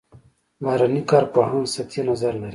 [0.63, 2.49] بهرني کارپوهان سطحي نظر لري.